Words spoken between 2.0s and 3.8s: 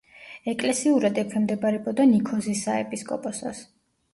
ნიქოზის საეპისკოპოსოს.